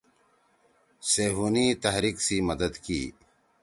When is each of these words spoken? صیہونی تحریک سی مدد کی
صیہونی 1.09 1.65
تحریک 1.83 2.17
سی 2.25 2.37
مدد 2.49 2.73
کی 2.83 3.01